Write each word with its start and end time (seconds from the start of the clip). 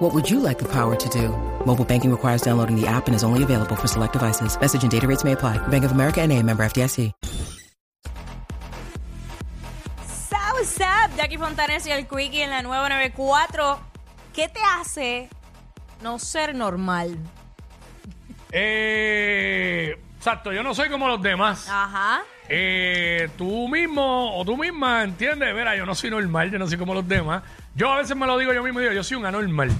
What 0.00 0.14
would 0.14 0.30
you 0.30 0.40
like 0.40 0.58
the 0.58 0.64
power 0.64 0.96
to 0.96 1.08
do? 1.10 1.28
Mobile 1.66 1.84
banking 1.84 2.10
requires 2.10 2.40
downloading 2.40 2.74
the 2.74 2.86
app 2.86 3.06
and 3.06 3.14
is 3.14 3.22
only 3.22 3.42
available 3.42 3.76
for 3.76 3.86
select 3.86 4.14
devices. 4.14 4.58
Message 4.58 4.82
and 4.82 4.90
data 4.90 5.06
rates 5.06 5.24
may 5.24 5.32
apply. 5.32 5.58
Bank 5.68 5.84
of 5.84 5.92
America 5.92 6.22
and 6.22 6.32
a 6.32 6.42
member 6.42 6.64
FDIC. 6.64 7.12
Sup, 10.06 10.64
sup, 10.64 11.16
Jackie 11.18 11.36
Fontanes 11.36 11.86
y 11.86 11.90
el 11.90 12.06
Quickie 12.06 12.40
en 12.40 12.48
la 12.48 12.62
994. 12.62 13.78
¿Qué 14.32 14.48
te 14.48 14.60
hace 14.78 15.28
no 16.00 16.18
ser 16.18 16.54
normal? 16.54 17.18
Eh, 18.52 19.98
exacto, 20.16 20.50
yo 20.50 20.62
no 20.62 20.72
soy 20.72 20.88
como 20.88 21.08
los 21.08 21.20
demás. 21.20 21.68
Ajá. 21.68 22.22
Eh, 22.48 23.28
tú 23.36 23.68
mismo 23.68 24.36
o 24.36 24.44
tú 24.44 24.56
misma 24.56 25.04
entiendes, 25.04 25.54
mira, 25.54 25.76
yo 25.76 25.84
no 25.86 25.94
soy 25.94 26.10
normal, 26.10 26.50
yo 26.50 26.58
no 26.58 26.66
soy 26.66 26.78
como 26.78 26.94
los 26.94 27.06
demás. 27.06 27.42
Yo 27.80 27.90
a 27.90 27.96
veces 27.96 28.14
me 28.14 28.26
lo 28.26 28.36
digo 28.36 28.52
yo 28.52 28.62
mismo, 28.62 28.78
digo, 28.80 28.92
yo 28.92 29.02
soy 29.02 29.16
un 29.16 29.24
anormal. 29.24 29.70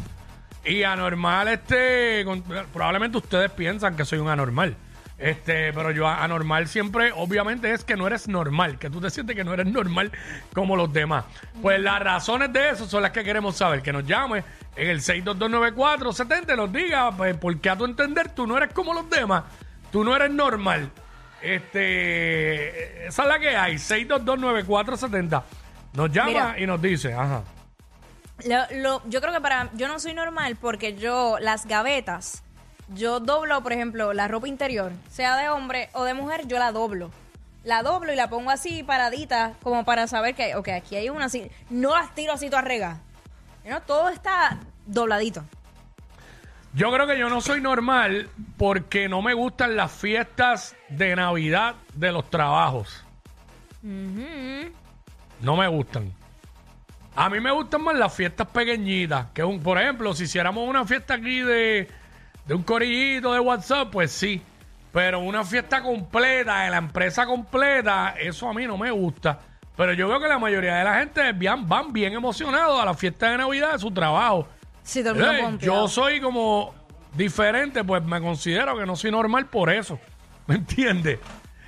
Y 0.65 0.85
anormal, 0.85 1.49
este, 1.49 2.23
con- 2.25 2.43
probablemente 2.73 3.19
ustedes 3.19 3.51
piensan 3.51 3.95
que 3.95 4.07
soy 4.07 4.19
un 4.21 4.31
anormal. 4.31 4.75
Este, 5.19 5.71
pero 5.75 5.91
yo 5.91 6.09
a- 6.09 6.25
anormal 6.25 6.67
siempre, 6.67 7.13
obviamente, 7.15 7.71
es 7.75 7.85
que 7.85 7.97
no 7.97 8.07
eres 8.07 8.27
normal, 8.27 8.79
que 8.79 8.89
tú 8.89 9.03
te 9.03 9.11
sientes 9.11 9.37
que 9.37 9.45
no 9.45 9.53
eres 9.53 9.67
normal 9.67 10.11
como 10.55 10.77
los 10.77 10.91
demás. 10.91 11.27
Pues 11.61 11.79
las 11.79 12.01
razones 12.01 12.51
de 12.55 12.70
eso 12.70 12.87
son 12.87 13.03
las 13.03 13.11
que 13.11 13.23
queremos 13.23 13.57
saber. 13.57 13.83
Que 13.83 13.92
nos 13.92 14.07
llame 14.07 14.45
en 14.77 14.89
el 14.89 15.03
6229470 15.03 16.55
y 16.55 16.57
nos 16.57 16.73
diga, 16.73 17.11
pues, 17.14 17.37
por 17.37 17.55
qué 17.61 17.69
a 17.69 17.77
tu 17.77 17.85
entender 17.85 18.31
tú 18.35 18.47
no 18.47 18.57
eres 18.57 18.73
como 18.73 18.95
los 18.95 19.11
demás, 19.11 19.42
tú 19.92 20.05
no 20.05 20.17
eres 20.17 20.31
normal. 20.31 20.89
Este, 21.42 23.07
esa 23.09 23.23
es 23.25 23.29
la 23.29 23.39
que 23.39 23.55
hay, 23.59 23.75
6229470. 23.77 25.42
Nos 25.92 26.11
llama 26.11 26.29
Mira. 26.31 26.55
y 26.59 26.67
nos 26.67 26.81
dice, 26.81 27.12
ajá. 27.12 27.42
Lo- 28.46 28.66
lo- 28.83 29.02
yo 29.08 29.20
creo 29.20 29.33
que 29.33 29.41
para. 29.41 29.70
Yo 29.74 29.88
no 29.88 29.98
soy 30.00 30.14
normal 30.14 30.56
porque 30.56 30.94
yo, 30.96 31.38
las 31.41 31.66
gavetas, 31.66 32.42
yo 32.88 33.20
doblo, 33.20 33.62
por 33.62 33.72
ejemplo, 33.72 34.12
la 34.12 34.28
ropa 34.28 34.48
interior, 34.48 34.92
sea 35.10 35.36
de 35.36 35.48
hombre 35.48 35.88
o 35.92 36.05
de 36.05 36.14
mujer, 36.14 36.46
yo 36.46 36.58
la 36.58 36.72
doblo. 36.72 37.11
La 37.64 37.83
doblo 37.83 38.12
y 38.12 38.16
la 38.16 38.30
pongo 38.30 38.50
así 38.50 38.83
paradita, 38.83 39.52
como 39.62 39.84
para 39.84 40.06
saber 40.06 40.34
que, 40.34 40.55
ok, 40.56 40.68
aquí 40.68 40.96
hay 40.96 41.11
una 41.11 41.27
así. 41.27 41.50
No 41.68 41.91
las 41.98 42.14
tiro 42.14 42.33
así 42.33 42.48
todas 42.48 42.64
regas. 42.64 42.98
No, 43.64 43.83
todo 43.83 44.08
está 44.08 44.58
dobladito. 44.86 45.44
Yo 46.72 46.91
creo 46.92 47.06
que 47.06 47.18
yo 47.18 47.28
no 47.28 47.41
soy 47.41 47.61
normal 47.61 48.30
porque 48.56 49.08
no 49.08 49.20
me 49.22 49.34
gustan 49.34 49.77
las 49.77 49.91
fiestas 49.92 50.74
de 50.88 51.14
Navidad 51.16 51.74
de 51.94 52.12
los 52.12 52.30
trabajos. 52.30 53.05
No 53.83 55.56
me 55.56 55.68
gustan. 55.68 56.12
A 57.21 57.29
mí 57.29 57.39
me 57.39 57.51
gustan 57.51 57.83
más 57.83 57.95
las 57.97 58.15
fiestas 58.15 58.47
pequeñitas. 58.47 59.27
Que 59.35 59.45
un, 59.45 59.61
por 59.61 59.79
ejemplo, 59.79 60.15
si 60.15 60.25
hiciéramos 60.25 60.67
una 60.67 60.87
fiesta 60.87 61.15
aquí 61.15 61.41
de, 61.41 61.87
de 62.47 62.55
un 62.55 62.63
corillito 62.63 63.35
de 63.35 63.41
WhatsApp, 63.41 63.91
pues 63.93 64.11
sí. 64.11 64.41
Pero 64.91 65.21
una 65.21 65.45
fiesta 65.45 65.83
completa, 65.83 66.63
de 66.63 66.71
la 66.71 66.79
empresa 66.79 67.27
completa, 67.27 68.15
eso 68.19 68.48
a 68.48 68.55
mí 68.55 68.67
no 68.67 68.79
me 68.79 68.91
gusta. 68.91 69.39
Pero 69.77 69.93
yo 69.93 70.09
veo 70.09 70.19
que 70.19 70.29
la 70.29 70.39
mayoría 70.39 70.77
de 70.77 70.85
la 70.85 70.98
gente 70.98 71.33
van, 71.35 71.69
van 71.69 71.93
bien 71.93 72.15
emocionados 72.15 72.81
a 72.81 72.87
la 72.87 72.95
fiesta 72.95 73.31
de 73.31 73.37
Navidad 73.37 73.75
de 73.75 73.79
su 73.81 73.91
trabajo. 73.91 74.48
Sí, 74.83 75.03
pompeado. 75.42 75.59
yo 75.59 75.89
soy 75.89 76.23
como 76.23 76.75
diferente, 77.14 77.85
pues 77.85 78.03
me 78.03 78.19
considero 78.23 78.79
que 78.79 78.86
no 78.86 78.97
soy 78.97 79.11
normal 79.11 79.45
por 79.45 79.69
eso. 79.70 79.98
¿Me 80.47 80.55
entiendes? 80.55 81.19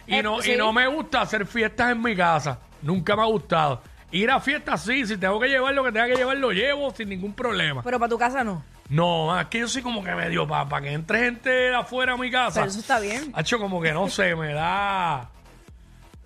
Y, 0.06 0.14
Eh, 0.14 0.22
no, 0.22 0.40
sí. 0.40 0.52
y 0.52 0.56
no 0.56 0.72
me 0.72 0.86
gusta 0.86 1.20
hacer 1.20 1.44
fiestas 1.44 1.92
en 1.92 2.00
mi 2.00 2.16
casa. 2.16 2.58
Nunca 2.80 3.14
me 3.14 3.20
ha 3.22 3.26
gustado. 3.26 3.82
Ir 4.12 4.30
a 4.30 4.40
fiestas 4.40 4.84
sí, 4.84 5.06
si 5.06 5.16
tengo 5.16 5.40
que 5.40 5.48
llevar 5.48 5.72
lo 5.74 5.82
que 5.82 5.90
tenga 5.90 6.06
que 6.06 6.16
llevar, 6.16 6.36
lo 6.36 6.52
llevo 6.52 6.90
sin 6.94 7.08
ningún 7.08 7.32
problema. 7.32 7.82
Pero 7.82 7.98
para 7.98 8.10
tu 8.10 8.18
casa 8.18 8.44
no. 8.44 8.62
No, 8.90 9.38
es 9.40 9.46
que 9.46 9.60
yo 9.60 9.68
soy 9.68 9.80
como 9.80 10.04
que 10.04 10.14
medio 10.14 10.46
para 10.46 10.82
que 10.82 10.92
entre 10.92 11.18
gente 11.20 11.48
de 11.48 11.74
afuera 11.74 12.12
a 12.12 12.16
mi 12.18 12.30
casa. 12.30 12.60
Pero 12.60 12.70
eso 12.70 12.80
está 12.80 13.00
bien. 13.00 13.32
Hacho, 13.34 13.58
como 13.58 13.80
que 13.80 13.90
no 13.92 14.08
sé, 14.10 14.36
me 14.36 14.52
da. 14.52 15.30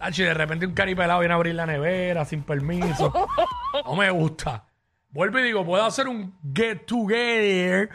Hacho, 0.00 0.22
y 0.22 0.26
de 0.26 0.34
repente 0.34 0.66
un 0.66 0.74
caripelado 0.74 1.20
viene 1.20 1.32
a 1.32 1.36
abrir 1.36 1.54
la 1.54 1.64
nevera 1.64 2.24
sin 2.24 2.42
permiso. 2.42 3.12
No 3.84 3.94
me 3.94 4.10
gusta. 4.10 4.64
Vuelvo 5.10 5.38
y 5.38 5.44
digo, 5.44 5.64
puedo 5.64 5.84
hacer 5.84 6.08
un 6.08 6.36
get 6.54 6.86
together. 6.86 7.88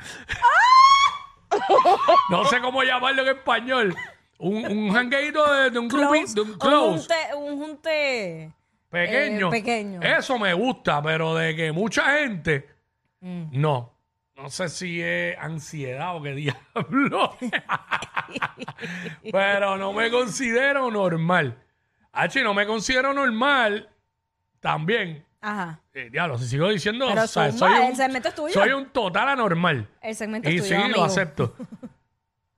no 2.29 2.45
sé 2.45 2.61
cómo 2.61 2.81
llamarlo 2.83 3.23
en 3.23 3.27
español. 3.37 3.95
Un, 4.37 4.65
un 4.65 4.93
jangueito 4.93 5.53
de, 5.53 5.69
de 5.69 5.79
un 5.79 5.87
grupito, 5.87 6.33
de 6.33 6.41
un 6.41 6.49
Un 6.51 6.57
close. 6.57 6.97
junte, 6.97 7.35
un 7.35 7.59
junte 7.59 8.51
Pequeño. 8.91 9.47
eh, 9.47 9.51
pequeño. 9.51 10.01
Eso 10.01 10.37
me 10.37 10.53
gusta, 10.53 11.01
pero 11.01 11.33
de 11.35 11.55
que 11.55 11.71
mucha 11.71 12.17
gente, 12.19 12.67
Mm. 13.21 13.45
no. 13.53 13.93
No 14.35 14.49
sé 14.49 14.69
si 14.69 15.01
es 15.01 15.37
ansiedad 15.39 16.15
o 16.15 16.21
qué 16.23 16.33
diablo. 16.33 17.37
pero 19.31 19.77
no 19.77 19.93
me 19.93 20.09
considero 20.09 20.89
normal. 20.91 21.57
H, 22.13 22.43
no 22.43 22.53
me 22.53 22.65
considero 22.65 23.13
normal 23.13 23.89
también. 24.59 25.23
Ajá. 25.41 25.79
Eh, 25.93 26.09
diablo, 26.11 26.37
si 26.37 26.45
sigo 26.47 26.67
diciendo, 26.69 27.07
Pero 27.09 27.23
o 27.23 27.27
sea, 27.27 27.51
zumba, 27.51 27.67
soy, 27.77 27.85
el 27.87 27.95
segmento 27.95 28.27
es 28.29 28.37
un, 28.39 28.45
tuyo. 28.47 28.53
soy 28.53 28.71
un 28.71 28.85
total 28.89 29.29
anormal. 29.29 29.87
El 30.01 30.15
segmento 30.15 30.49
Y 30.49 30.57
es 30.57 30.63
sí, 30.63 30.69
tuyo, 30.69 30.79
lo 30.79 30.85
amigo. 30.85 31.03
acepto. 31.03 31.55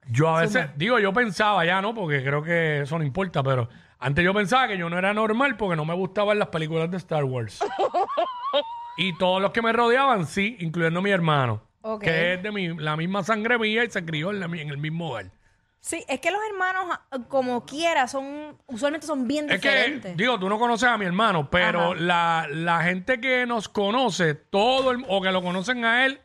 Yo 0.07 0.35
a 0.35 0.41
veces, 0.41 0.67
digo, 0.75 0.99
yo 0.99 1.13
pensaba 1.13 1.63
ya, 1.65 1.81
¿no? 1.81 1.93
Porque 1.95 2.21
creo 2.23 2.43
que 2.43 2.81
eso 2.81 2.97
no 2.97 3.03
importa, 3.05 3.41
pero 3.43 3.69
antes 4.03 4.23
yo 4.23 4.33
pensaba 4.33 4.67
que 4.67 4.77
yo 4.77 4.89
no 4.89 4.97
era 4.97 5.13
normal 5.13 5.57
porque 5.57 5.75
no 5.75 5.85
me 5.85 5.93
gustaban 5.93 6.37
las 6.39 6.49
películas 6.49 6.91
de 6.91 6.97
Star 6.97 7.23
Wars. 7.23 7.59
y 8.97 9.17
todos 9.17 9.41
los 9.41 9.51
que 9.51 9.61
me 9.61 9.73
rodeaban, 9.73 10.25
sí, 10.27 10.57
incluyendo 10.59 11.01
mi 11.01 11.09
hermano, 11.11 11.61
Ok. 11.81 12.03
que 12.03 12.33
es 12.33 12.43
de 12.43 12.51
mi, 12.51 12.67
la 12.77 12.95
misma 12.95 13.23
sangre 13.23 13.57
mía 13.57 13.83
y 13.83 13.89
se 13.89 14.05
crió 14.05 14.31
en, 14.31 14.39
la 14.39 14.47
mi- 14.47 14.61
en 14.61 14.69
el 14.69 14.77
mismo 14.77 15.09
hogar. 15.09 15.31
Sí, 15.79 16.03
es 16.07 16.21
que 16.21 16.31
los 16.31 16.39
hermanos, 16.49 16.85
ah, 17.11 17.19
como 17.27 17.65
quiera, 17.65 18.07
son 18.07 18.57
usualmente 18.67 19.05
son 19.05 19.27
bien 19.27 19.49
Es 19.51 19.59
que, 19.59 19.69
diferentes. 19.69 20.15
digo, 20.17 20.39
tú 20.39 20.47
no 20.47 20.57
conoces 20.57 20.87
a 20.87 20.97
mi 20.97 21.05
hermano, 21.05 21.49
pero 21.49 21.91
Ajá. 21.91 21.95
la, 21.95 22.47
la 22.49 22.83
gente 22.83 23.19
que 23.19 23.45
nos 23.45 23.67
conoce, 23.67 24.33
todo 24.33 24.91
el- 24.91 25.03
o 25.09 25.21
que 25.21 25.31
lo 25.31 25.41
conocen 25.41 25.83
a 25.83 26.05
él, 26.05 26.21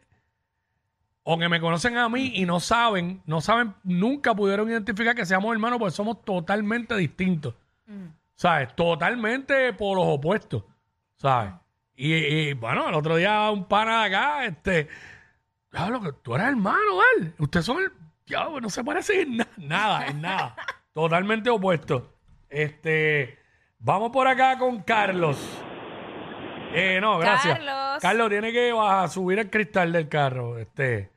o 1.24 1.38
que 1.38 1.48
me 1.48 1.60
conocen 1.60 1.96
a 1.98 2.08
mí 2.08 2.32
y 2.36 2.46
no 2.46 2.60
saben, 2.60 3.20
no 3.26 3.40
saben, 3.40 3.74
nunca 3.82 4.34
pudieron 4.34 4.70
identificar 4.70 5.14
que 5.14 5.26
seamos 5.26 5.52
hermanos 5.52 5.78
porque 5.80 5.94
somos 5.94 6.24
totalmente 6.24 6.96
distintos. 6.96 7.54
¿Sabes? 8.34 8.74
Totalmente 8.76 9.72
por 9.72 9.96
los 9.96 10.06
opuestos. 10.06 10.62
¿Sabes? 11.16 11.52
Y, 11.96 12.14
y, 12.14 12.52
bueno, 12.54 12.88
el 12.88 12.94
otro 12.94 13.16
día 13.16 13.50
un 13.50 13.64
pana 13.66 14.04
de 14.04 14.06
acá, 14.16 14.44
este, 14.44 14.88
diablo, 15.72 16.00
que 16.00 16.12
tú 16.22 16.34
eres 16.36 16.46
hermano 16.48 17.00
él. 17.18 17.34
Ustedes 17.38 17.66
son 17.66 17.78
el, 17.82 17.90
diablo, 18.24 18.60
no 18.60 18.70
se 18.70 18.84
parecen 18.84 19.20
en 19.32 19.36
na- 19.38 19.48
nada, 19.56 20.06
en 20.06 20.20
nada. 20.22 20.54
Totalmente 20.92 21.50
opuesto. 21.50 22.14
Este, 22.48 23.38
vamos 23.80 24.10
por 24.12 24.28
acá 24.28 24.56
con 24.58 24.82
Carlos. 24.82 25.36
Eh, 26.72 26.98
no, 27.00 27.18
gracias. 27.18 27.58
Carlos. 27.58 27.98
Carlos 28.00 28.28
tiene 28.28 28.52
que 28.52 28.72
bajar, 28.72 29.08
subir 29.08 29.38
el 29.40 29.50
cristal 29.50 29.90
del 29.92 30.08
carro. 30.08 30.58
Este, 30.58 31.10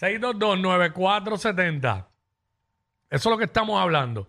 622-9470. 0.00 2.06
Eso 3.10 3.10
es 3.10 3.26
lo 3.32 3.38
que 3.38 3.44
estamos 3.44 3.80
hablando. 3.80 4.28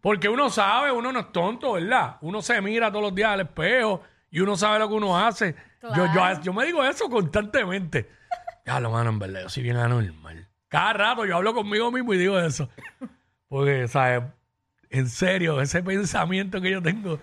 Porque 0.00 0.28
uno 0.28 0.48
sabe, 0.50 0.90
uno 0.92 1.12
no 1.12 1.20
es 1.20 1.32
tonto, 1.32 1.72
¿verdad? 1.74 2.16
Uno 2.22 2.40
se 2.42 2.60
mira 2.62 2.90
todos 2.90 3.02
los 3.04 3.14
días 3.14 3.30
al 3.30 3.40
espejo 3.40 4.02
y 4.30 4.40
uno 4.40 4.56
sabe 4.56 4.78
lo 4.78 4.88
que 4.88 4.94
uno 4.94 5.18
hace. 5.18 5.54
Yo, 5.82 6.06
yo, 6.14 6.40
yo 6.42 6.52
me 6.52 6.64
digo 6.66 6.84
eso 6.84 7.08
constantemente. 7.08 8.08
Ya 8.66 8.78
lo 8.78 8.90
mano, 8.90 9.10
en 9.10 9.18
verdad, 9.18 9.40
yo 9.42 9.48
soy 9.48 9.62
bien 9.64 9.78
anormal. 9.78 10.46
Cada 10.68 10.92
rato 10.92 11.24
yo 11.24 11.34
hablo 11.36 11.54
conmigo 11.54 11.90
mismo 11.90 12.12
y 12.14 12.18
digo 12.18 12.38
eso. 12.38 12.68
Porque, 13.48 13.88
¿sabes? 13.88 14.22
En 14.90 15.08
serio, 15.08 15.60
ese 15.60 15.82
pensamiento 15.82 16.60
que 16.60 16.70
yo 16.70 16.82
tengo. 16.82 17.18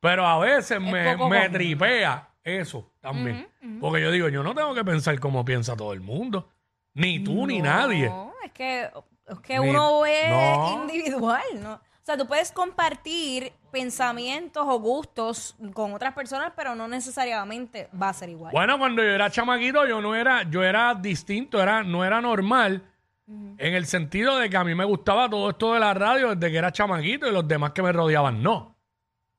Pero 0.00 0.26
a 0.26 0.38
veces 0.40 0.80
me, 0.80 1.16
me 1.16 1.48
tripea 1.48 2.28
eso 2.42 2.92
también. 3.00 3.48
Porque 3.80 4.02
yo 4.02 4.10
digo, 4.10 4.28
yo 4.28 4.42
no 4.42 4.54
tengo 4.54 4.74
que 4.74 4.84
pensar 4.84 5.18
como 5.20 5.44
piensa 5.44 5.76
todo 5.76 5.92
el 5.92 6.00
mundo. 6.00 6.50
Ni 6.94 7.20
tú, 7.22 7.46
ni 7.46 7.62
nadie. 7.62 8.08
No, 8.08 8.32
es 8.44 8.50
que, 8.52 8.90
es 9.28 9.38
que 9.40 9.58
Ni- 9.60 9.68
uno 9.70 10.04
es 10.04 10.28
no. 10.28 10.82
individual, 10.82 11.42
¿no? 11.62 11.80
O 12.10 12.12
sea, 12.12 12.18
tú 12.18 12.26
puedes 12.26 12.50
compartir 12.50 13.52
pensamientos 13.70 14.64
o 14.66 14.80
gustos 14.80 15.54
con 15.74 15.92
otras 15.94 16.12
personas, 16.12 16.52
pero 16.56 16.74
no 16.74 16.88
necesariamente 16.88 17.88
va 18.02 18.08
a 18.08 18.12
ser 18.12 18.30
igual. 18.30 18.50
Bueno, 18.50 18.80
cuando 18.80 19.00
yo 19.00 19.10
era 19.10 19.30
chamaquito, 19.30 19.86
yo 19.86 20.00
no 20.00 20.16
era, 20.16 20.42
yo 20.42 20.64
era 20.64 20.92
distinto, 20.96 21.62
era, 21.62 21.84
no 21.84 22.04
era 22.04 22.20
normal, 22.20 22.82
En 23.28 23.74
el 23.74 23.86
sentido 23.86 24.38
de 24.38 24.50
que 24.50 24.56
a 24.56 24.64
mí 24.64 24.74
me 24.74 24.84
gustaba 24.84 25.30
todo 25.30 25.50
esto 25.50 25.74
de 25.74 25.78
la 25.78 25.94
radio 25.94 26.34
desde 26.34 26.50
que 26.50 26.58
era 26.58 26.72
chamaquito 26.72 27.28
y 27.28 27.32
los 27.32 27.46
demás 27.46 27.70
que 27.70 27.80
me 27.80 27.92
rodeaban 27.92 28.42
no. 28.42 28.74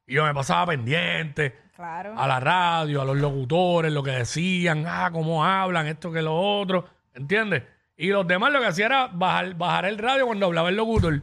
Y 0.08 0.14
yo 0.14 0.24
me 0.24 0.34
pasaba 0.34 0.68
pendiente 0.68 1.54
Claro. 1.76 2.14
a 2.18 2.26
la 2.26 2.40
radio, 2.40 3.02
a 3.02 3.06
los 3.06 3.18
locutores, 3.18 3.92
lo 3.92 4.02
que 4.02 4.12
decían, 4.12 4.86
ah, 4.88 5.10
cómo 5.12 5.44
hablan, 5.44 5.88
esto 5.88 6.10
que 6.10 6.22
lo 6.22 6.34
otro, 6.34 6.86
¿entiendes? 7.14 7.64
Y 7.98 8.08
los 8.12 8.26
demás 8.26 8.54
lo 8.54 8.62
que 8.62 8.68
hacían 8.68 8.94
era 8.94 9.08
bajar, 9.08 9.56
bajar 9.56 9.86
el 9.88 9.98
radio 9.98 10.26
cuando 10.26 10.46
hablaba 10.46 10.70
el 10.70 10.78
locutor. 10.78 11.22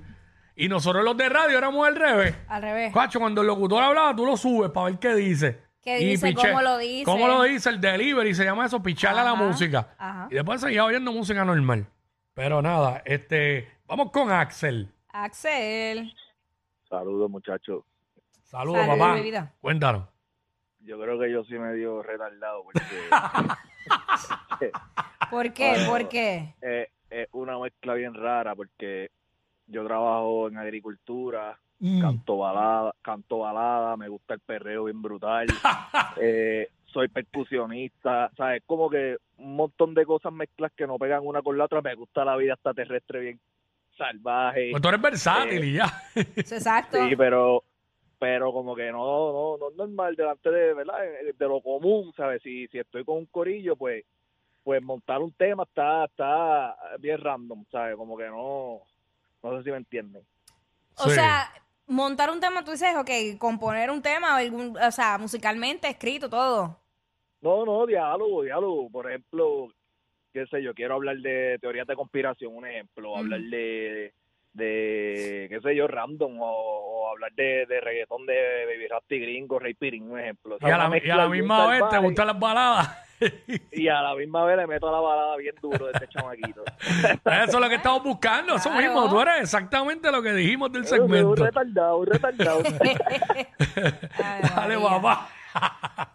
Y 0.60 0.69
nosotros 0.69 1.05
los 1.05 1.16
de 1.16 1.28
radio 1.28 1.56
éramos 1.56 1.87
al 1.87 1.94
revés. 1.96 2.34
Al 2.49 2.60
revés. 2.62 2.93
Cacho, 2.93 3.20
cuando 3.20 3.40
el 3.43 3.46
locutor 3.46 3.82
hablaba, 3.82 4.14
tú 4.16 4.26
lo 4.26 4.37
subes 4.37 4.70
para 4.72 4.87
ver 4.90 4.99
qué 4.99 5.14
dice. 5.14 5.62
¿Qué 5.81 6.00
Y 6.00 6.06
dice? 6.10 6.34
¿Cómo 6.34 6.60
lo 6.60 6.76
dice? 6.78 7.05
¿Cómo 7.05 7.28
lo 7.28 7.43
dice? 7.44 7.70
El 7.70 7.81
delivery, 7.81 8.34
se 8.34 8.44
llama 8.44 8.66
eso, 8.66 8.82
picharle 8.82 9.20
a 9.20 9.25
la 9.25 9.31
Ajá, 9.32 9.43
música. 9.44 9.94
ajá. 9.96 10.28
Y 10.31 10.34
después 10.34 10.60
seguía 10.60 10.84
oyendo 10.84 11.12
música 11.12 11.44
normal. 11.44 11.87
Pero 12.34 12.60
nada, 12.60 13.02
este, 13.05 13.69
vamos 13.87 14.10
con 14.10 14.31
Axel. 14.32 14.93
Axel. 15.10 16.12
Saludos, 16.88 17.31
muchachos. 17.31 17.84
Saludos, 18.43 18.81
Saludos, 18.81 18.99
papá. 18.99 19.14
mi 19.14 19.22
vida. 19.22 19.52
Cuéntanos. 19.61 20.08
Yo 20.81 20.99
creo 21.00 21.19
que 21.20 21.31
yo 21.31 21.44
sí 21.44 21.54
me 21.54 21.75
dio 21.75 22.02
retardado 22.02 22.64
porque 22.64 22.81
¿Por 25.31 25.52
qué? 25.52 25.84
¿Por 25.87 26.08
qué? 26.08 26.54
es, 26.61 26.88
es 27.11 27.28
una 27.32 27.58
mezcla 27.58 27.94
bien 27.94 28.14
rara 28.14 28.54
porque 28.54 29.11
yo 29.68 29.84
trabajo 29.86 30.48
en 30.48 30.58
agricultura, 30.58 31.58
Mm. 31.80 32.00
canto 32.00 32.38
balada, 32.38 32.92
canto 33.02 33.38
balada, 33.38 33.96
me 33.96 34.08
gusta 34.08 34.34
el 34.34 34.40
perreo 34.40 34.84
bien 34.84 35.00
brutal, 35.00 35.46
eh, 36.20 36.68
soy 36.86 37.06
percusionista, 37.06 38.32
¿sabes? 38.36 38.64
Como 38.66 38.90
que 38.90 39.16
un 39.36 39.54
montón 39.54 39.94
de 39.94 40.04
cosas 40.04 40.32
mezclas 40.32 40.72
que 40.76 40.88
no 40.88 40.98
pegan 40.98 41.24
una 41.24 41.40
con 41.40 41.56
la 41.56 41.66
otra, 41.66 41.80
me 41.80 41.94
gusta 41.94 42.24
la 42.24 42.36
vida 42.36 42.54
extraterrestre 42.54 43.20
bien 43.20 43.40
salvaje. 43.96 44.70
Pues 44.72 44.82
tú 44.82 44.88
eres 44.88 45.00
versátil 45.00 45.64
y 45.64 45.72
ya. 45.74 45.86
Eso, 46.14 46.54
Exacto. 46.56 46.98
Sí, 47.08 47.14
pero 47.16 47.62
pero 48.18 48.52
como 48.52 48.74
que 48.74 48.90
no 48.90 48.98
no 48.98 49.56
no 49.58 49.70
es 49.70 49.76
normal 49.76 50.16
delante 50.16 50.50
de 50.50 50.74
verdad 50.74 50.96
Eh, 51.04 51.32
de 51.38 51.46
lo 51.46 51.60
común 51.60 52.12
sabes 52.16 52.42
si 52.42 52.66
si 52.66 52.78
estoy 52.80 53.04
con 53.04 53.18
un 53.18 53.26
corillo 53.26 53.76
pues 53.76 54.04
pues 54.64 54.82
montar 54.82 55.20
un 55.20 55.30
tema 55.32 55.62
está 55.62 56.06
está 56.06 56.76
bien 56.98 57.20
random 57.20 57.64
sabes 57.70 57.94
como 57.94 58.16
que 58.16 58.26
no 58.26 58.80
no 59.43 59.56
sé 59.58 59.64
si 59.64 59.70
me 59.70 59.76
entienden 59.79 60.23
O 60.96 61.05
Sí. 61.05 61.14
sea, 61.14 61.52
montar 61.87 62.31
un 62.31 62.40
tema, 62.40 62.64
tú 62.64 62.73
dices, 62.73 62.94
ok, 62.96 63.38
componer 63.38 63.90
un 63.90 64.02
tema, 64.02 64.37
algún, 64.37 64.76
o 64.76 64.90
sea, 64.90 65.17
musicalmente, 65.19 65.88
escrito, 65.88 66.29
todo. 66.29 66.81
no 67.40 67.64
no 67.64 67.87
diálogo 67.87 68.43
diálogo 68.43 68.90
por 68.90 69.08
ejemplo 69.08 69.69
qué 70.32 70.44
sé 70.46 70.62
yo 70.62 70.75
quiero 70.75 70.94
hablar 70.94 71.17
de 71.19 71.56
teorías 71.61 71.87
de 71.87 71.94
conspiración 71.94 72.56
un 72.56 72.67
ejemplo 72.67 73.17
hablar 73.17 73.40
de 73.40 74.12
de 74.58 75.46
qué 75.49 75.60
sé 75.62 75.75
yo 75.75 75.87
random 75.88 76.38
o, 76.40 76.50
o 76.50 77.10
hablar 77.10 77.32
de, 77.32 77.64
de 77.66 77.81
reggaetón 77.81 78.26
de 78.26 78.34
Baby 78.66 78.88
Rasty 78.88 79.19
Gringo 79.19 79.58
Rey 79.58 79.72
Pirín 79.75 80.10
un 80.10 80.20
ejemplo 80.20 80.56
O 80.60 80.69
Y 80.69 80.70
a 80.70 80.76
la, 80.76 80.99
y 81.02 81.10
a 81.10 81.26
misma 81.28 81.66
vez 81.69 81.82
te 81.88 81.99
gustan 81.99 82.26
las 82.26 82.38
baladas. 82.38 83.05
y 83.72 83.88
a 83.88 84.00
la 84.02 84.14
misma 84.14 84.44
vez 84.44 84.56
le 84.58 84.66
meto 84.69 84.88
a 84.88 84.93
la 84.93 85.00
balada 85.00 85.37
bien 85.38 85.55
duro 85.60 85.87
de 85.87 85.93
este 85.93 86.06
chamaquito. 86.08 86.62
Eso 86.78 87.19
es 87.25 87.55
lo 87.60 87.69
que 87.69 87.75
estamos 87.75 88.05
buscando, 88.05 88.55
eso 88.55 88.69
Claro. 88.70 88.81
mismo. 88.87 89.10
Tú 89.10 89.20
eres 89.20 89.40
exactamente 89.40 90.12
lo 90.12 90.22
que 90.22 90.32
dijimos 90.34 90.70
del 90.70 90.82
Un 90.82 90.87
segmento. 90.88 91.34
retardado, 91.34 91.96
un 91.99 92.06
retardado. 92.06 92.62
Dale, 94.54 94.78
papá. 94.78 95.28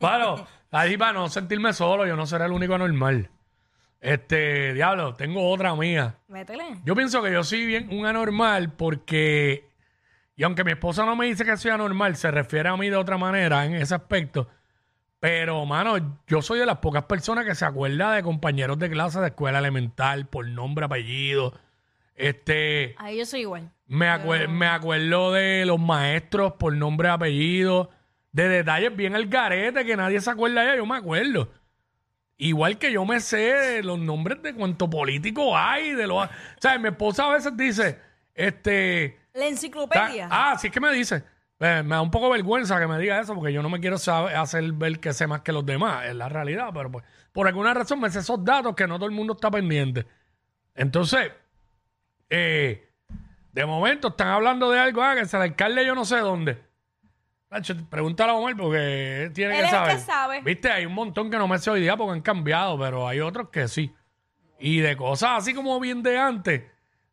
bueno, 0.00 0.46
ahí 0.70 0.96
para 0.96 1.12
no 1.12 1.28
sentirme 1.28 1.72
solo, 1.72 2.06
yo 2.06 2.16
no 2.16 2.24
seré 2.26 2.46
el 2.46 2.52
único 2.52 2.74
anormal. 2.74 3.28
Este, 4.00 4.74
diablo, 4.74 5.14
tengo 5.14 5.48
otra 5.50 5.74
mía. 5.74 6.16
Métele. 6.28 6.78
Yo 6.84 6.94
pienso 6.94 7.22
que 7.22 7.32
yo 7.32 7.42
soy 7.42 7.66
bien 7.66 7.88
un 7.90 8.06
anormal 8.06 8.72
porque, 8.72 9.68
y 10.36 10.42
aunque 10.44 10.64
mi 10.64 10.72
esposa 10.72 11.04
no 11.04 11.16
me 11.16 11.26
dice 11.26 11.44
que 11.44 11.56
soy 11.56 11.70
anormal, 11.70 12.14
se 12.16 12.30
refiere 12.30 12.68
a 12.68 12.76
mí 12.76 12.88
de 12.90 12.96
otra 12.96 13.16
manera 13.18 13.64
en 13.64 13.74
ese 13.74 13.94
aspecto. 13.94 14.48
Pero, 15.18 15.64
mano, 15.64 16.18
yo 16.28 16.42
soy 16.42 16.58
de 16.58 16.66
las 16.66 16.76
pocas 16.78 17.04
personas 17.04 17.46
que 17.46 17.54
se 17.54 17.64
acuerda 17.64 18.12
de 18.12 18.22
compañeros 18.22 18.78
de 18.78 18.90
clase 18.90 19.18
de 19.18 19.28
escuela 19.28 19.58
elemental 19.58 20.26
por 20.26 20.46
nombre, 20.46 20.84
apellido. 20.84 21.58
Este, 22.14 22.94
Ahí 22.98 23.18
yo 23.18 23.24
soy 23.26 23.40
igual. 23.40 23.70
me, 23.86 24.06
acue- 24.08 24.46
me 24.46 24.66
acuerdo 24.66 25.32
de 25.32 25.64
los 25.66 25.80
maestros 25.80 26.52
por 26.54 26.72
nombre, 26.74 27.08
apellido, 27.08 27.90
de 28.32 28.48
detalles 28.48 28.94
bien 28.94 29.14
al 29.16 29.26
garete 29.26 29.84
que 29.84 29.96
nadie 29.96 30.20
se 30.20 30.30
acuerda 30.30 30.60
de 30.60 30.66
ella, 30.68 30.76
yo 30.76 30.86
me 30.86 30.96
acuerdo. 30.96 31.50
Igual 32.38 32.78
que 32.78 32.92
yo 32.92 33.04
me 33.06 33.20
sé 33.20 33.82
los 33.82 33.98
nombres 33.98 34.42
de 34.42 34.54
cuánto 34.54 34.90
político 34.90 35.56
hay, 35.56 35.92
de 35.92 36.06
los... 36.06 36.26
O 36.26 36.30
sea, 36.60 36.78
mi 36.78 36.88
esposa 36.88 37.26
a 37.26 37.32
veces 37.32 37.56
dice, 37.56 37.98
este... 38.34 39.18
La 39.32 39.40
ta- 39.42 39.48
enciclopedia. 39.48 40.28
ah, 40.30 40.56
sí 40.58 40.66
es 40.66 40.72
que 40.72 40.80
me 40.80 40.92
dice. 40.92 41.24
Eh, 41.58 41.82
me 41.82 41.94
da 41.94 42.02
un 42.02 42.10
poco 42.10 42.28
vergüenza 42.28 42.78
que 42.78 42.86
me 42.86 42.98
diga 42.98 43.18
eso 43.18 43.34
porque 43.34 43.52
yo 43.52 43.62
no 43.62 43.70
me 43.70 43.80
quiero 43.80 43.96
saber- 43.96 44.36
hacer 44.36 44.70
ver 44.72 45.00
que 45.00 45.14
sé 45.14 45.26
más 45.26 45.40
que 45.40 45.52
los 45.52 45.64
demás, 45.64 46.04
es 46.04 46.14
la 46.14 46.28
realidad, 46.28 46.68
pero 46.74 46.90
pues 46.92 47.04
por 47.32 47.46
alguna 47.48 47.72
razón 47.72 48.00
me 48.00 48.10
sé 48.10 48.18
esos 48.18 48.44
datos 48.44 48.74
que 48.74 48.86
no 48.86 48.96
todo 48.98 49.06
el 49.08 49.14
mundo 49.14 49.32
está 49.32 49.50
pendiente. 49.50 50.06
Entonces, 50.74 51.32
eh, 52.28 52.86
de 53.52 53.64
momento 53.66 54.08
están 54.08 54.28
hablando 54.28 54.70
de 54.70 54.78
algo, 54.78 55.02
ah, 55.02 55.14
que 55.14 55.22
es 55.22 55.32
el 55.32 55.40
alcalde 55.40 55.86
yo 55.86 55.94
no 55.94 56.04
sé 56.04 56.18
dónde. 56.18 56.58
Nacho, 57.56 57.74
pregúntale 57.88 58.32
a 58.32 58.34
Omar 58.34 58.56
porque 58.56 59.24
él 59.24 59.32
tiene 59.32 59.54
Él 59.58 59.60
que 59.62 59.66
es 59.66 59.72
el 59.72 59.78
saber. 59.78 59.96
que 59.96 60.02
sabe. 60.02 60.40
Viste, 60.42 60.70
hay 60.70 60.86
un 60.86 60.92
montón 60.94 61.30
que 61.30 61.38
no 61.38 61.48
me 61.48 61.58
sé 61.58 61.70
hoy 61.70 61.80
día 61.80 61.96
porque 61.96 62.12
han 62.12 62.20
cambiado, 62.22 62.78
pero 62.78 63.08
hay 63.08 63.20
otros 63.20 63.48
que 63.50 63.66
sí. 63.68 63.94
Y 64.58 64.78
de 64.80 64.96
cosas 64.96 65.30
así 65.38 65.54
como 65.54 65.78
bien 65.80 66.02
de 66.02 66.18
antes, 66.18 66.62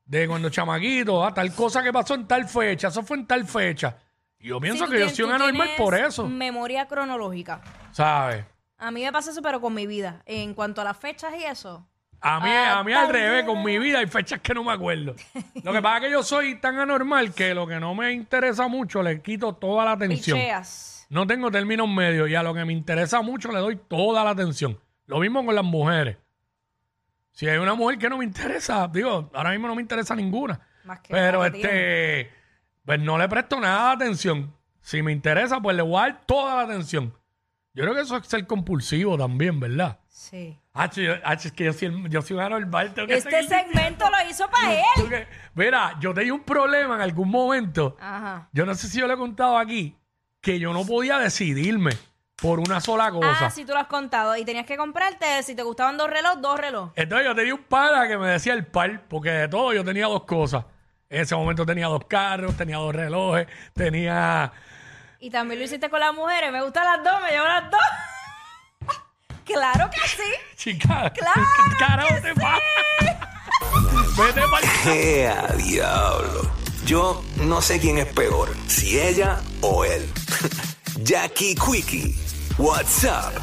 de 0.05 0.27
cuando 0.27 0.49
chamaquito, 0.49 1.23
ah, 1.25 1.33
tal 1.33 1.53
cosa 1.53 1.81
que 1.83 1.91
pasó 1.93 2.13
en 2.15 2.27
tal 2.27 2.47
fecha, 2.47 2.89
eso 2.89 3.03
fue 3.03 3.17
en 3.17 3.25
tal 3.27 3.45
fecha. 3.45 3.97
Y 4.39 4.47
yo 4.49 4.59
pienso 4.59 4.79
Sí, 4.79 4.85
tú 4.85 4.91
que 4.91 4.99
yo 4.99 5.05
tienes- 5.05 5.15
soy 5.15 5.25
un 5.25 5.29
tú 5.31 5.35
anormal 5.35 5.67
tienes 5.67 5.77
por 5.81 5.95
eso, 5.95 6.27
Memoria 6.27 6.87
cronológica. 6.87 7.61
¿sabes? 7.91 8.45
A 8.77 8.91
mí 8.91 9.01
me 9.03 9.11
pasa 9.13 9.31
eso, 9.31 9.41
pero 9.41 9.61
con 9.61 9.73
mi 9.73 9.87
vida. 9.87 10.21
En 10.25 10.53
cuanto 10.53 10.81
a 10.81 10.83
las 10.83 10.97
fechas 10.97 11.33
y 11.39 11.43
eso. 11.45 11.87
A 12.25 12.39
mí, 12.39 12.49
Ah, 12.49 12.79
a 12.79 12.83
mí 12.85 12.93
al 12.93 13.09
revés, 13.09 13.43
con 13.43 13.61
mi 13.63 13.77
vida 13.79 13.99
hay 13.99 14.07
fechas 14.07 14.39
que 14.39 14.53
no 14.53 14.63
me 14.63 14.71
acuerdo. 14.71 15.13
Lo 15.61 15.73
que 15.73 15.81
pasa 15.81 15.97
es 15.97 16.03
que 16.05 16.11
yo 16.11 16.23
soy 16.23 16.55
tan 16.55 16.79
anormal 16.79 17.33
que 17.33 17.53
lo 17.53 17.67
que 17.67 17.79
no 17.81 17.93
me 17.93 18.13
interesa 18.13 18.69
mucho 18.69 19.03
le 19.03 19.21
quito 19.21 19.53
toda 19.55 19.83
la 19.83 19.91
atención. 19.91 20.37
Picheas. 20.37 21.05
No 21.09 21.27
tengo 21.27 21.51
términos 21.51 21.87
medios 21.89 22.29
y 22.29 22.35
a 22.35 22.41
lo 22.41 22.53
que 22.53 22.63
me 22.63 22.71
interesa 22.71 23.21
mucho 23.21 23.51
le 23.51 23.59
doy 23.59 23.75
toda 23.75 24.23
la 24.23 24.29
atención. 24.29 24.79
Lo 25.05 25.19
mismo 25.19 25.45
con 25.45 25.53
las 25.53 25.65
mujeres. 25.65 26.17
Si 27.33 27.49
hay 27.49 27.57
una 27.57 27.73
mujer 27.73 27.97
que 27.97 28.09
no 28.09 28.17
me 28.17 28.23
interesa, 28.23 28.87
digo, 28.87 29.29
ahora 29.33 29.51
mismo 29.51 29.67
no 29.67 29.75
me 29.75 29.81
interesa 29.81 30.15
ninguna. 30.15 30.61
Más 30.85 31.01
que 31.01 31.13
Pero 31.13 31.43
este, 31.43 32.31
pues 32.85 32.99
no 33.01 33.17
le 33.17 33.27
presto 33.27 33.59
nada 33.59 33.95
de 33.97 34.05
atención. 34.05 34.55
Si 34.81 35.01
me 35.01 35.11
interesa, 35.11 35.59
pues 35.59 35.75
le 35.75 35.81
voy 35.81 35.97
a 35.97 36.01
dar 36.01 36.21
toda 36.25 36.55
la 36.55 36.61
atención. 36.63 37.13
Yo 37.73 37.83
creo 37.83 37.95
que 37.95 38.01
eso 38.01 38.15
es 38.15 38.27
ser 38.27 38.47
compulsivo 38.47 39.17
también, 39.17 39.59
¿verdad? 39.59 39.99
Sí. 40.07 40.57
Ah, 40.75 40.89
yo- 40.89 41.13
ah, 41.23 41.33
es 41.33 41.51
que 41.51 41.65
yo 41.65 41.73
soy, 41.73 41.87
el- 41.89 42.09
yo 42.09 42.21
soy 42.23 42.35
un 42.37 42.71
tengo 42.93 43.07
que 43.07 43.13
Este 43.15 43.29
seguir 43.29 43.47
segmento 43.47 44.05
lo 44.09 44.29
hizo 44.29 44.49
para 44.49 44.73
él. 44.73 44.81
diciendo 44.95 45.09
que- 45.17 45.27
Mira, 45.53 45.95
yo 45.99 46.13
tenía 46.15 46.33
un 46.33 46.41
problema 46.43 46.95
en 46.95 47.01
algún 47.01 47.29
momento. 47.29 47.95
Ajá. 47.99 48.49
Yo 48.51 48.65
no 48.65 48.73
sé 48.73 48.87
si 48.87 48.99
yo 48.99 49.05
le 49.07 49.13
he 49.13 49.17
contado 49.17 49.57
aquí 49.57 49.95
que 50.41 50.57
yo 50.59 50.73
no 50.73 50.83
podía 50.83 51.19
decidirme 51.19 51.91
por 52.37 52.59
una 52.59 52.81
sola 52.81 53.11
cosa. 53.11 53.45
Ah, 53.45 53.49
sí, 53.51 53.65
tú 53.65 53.73
lo 53.73 53.79
has 53.79 53.87
contado. 53.87 54.35
Y 54.35 54.43
tenías 54.45 54.65
que 54.65 54.75
comprarte, 54.75 55.43
si 55.43 55.53
te 55.55 55.61
gustaban 55.61 55.95
dos 55.95 56.09
relojes, 56.09 56.41
dos 56.41 56.59
relojes. 56.59 56.93
Entonces 56.95 57.27
yo 57.27 57.35
tenía 57.35 57.53
un 57.53 57.63
pana 57.63 58.07
que 58.07 58.17
me 58.17 58.27
decía 58.29 58.53
el 58.53 58.65
par, 58.65 59.03
porque 59.07 59.29
de 59.29 59.47
todo 59.47 59.73
yo 59.73 59.83
tenía 59.85 60.07
dos 60.07 60.23
cosas. 60.23 60.65
En 61.07 61.21
ese 61.21 61.35
momento 61.35 61.65
tenía 61.67 61.85
dos 61.85 62.03
carros, 62.07 62.57
tenía 62.57 62.77
dos 62.77 62.95
relojes, 62.95 63.45
tenía... 63.75 64.51
Y 65.19 65.29
también 65.29 65.59
lo 65.59 65.65
hiciste 65.65 65.87
con 65.89 65.99
las 65.99 66.13
mujeres. 66.15 66.51
Me 66.51 66.61
gustan 66.63 66.83
las 66.83 67.03
dos, 67.03 67.21
me 67.21 67.29
llevo 67.29 67.45
las 67.45 67.69
dos. 67.69 67.79
Claro 69.53 69.89
que 69.89 70.07
sí. 70.07 70.31
Chica, 70.57 71.11
Claro 71.13 71.41
¿qué 71.69 71.77
carajo 71.77 72.15
que 72.15 72.21
te 72.21 72.33
pasa? 72.35 72.61
Vete 74.17 74.41
pa'l- 74.41 74.93
¡Ea, 74.93 75.47
diablo! 75.57 76.51
Yo 76.85 77.23
no 77.37 77.61
sé 77.61 77.79
quién 77.79 77.97
es 77.97 78.05
peor, 78.07 78.53
si 78.67 78.99
ella 78.99 79.39
o 79.61 79.85
él. 79.85 80.07
Jackie 81.03 81.55
Quickie, 81.55 82.15
WhatsApp 82.57 83.33